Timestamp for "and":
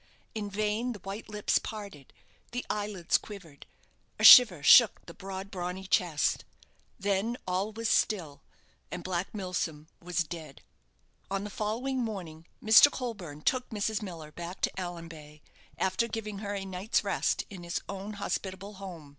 8.89-9.03